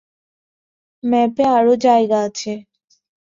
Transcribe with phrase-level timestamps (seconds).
[1.03, 2.51] ম্যাপে আরো জায়গা আছে।